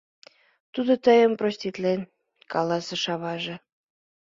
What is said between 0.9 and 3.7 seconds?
тыйым проститлен,— каласыш аваже.